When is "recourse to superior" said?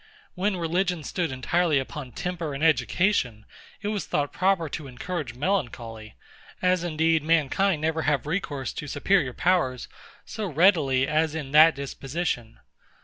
8.25-9.33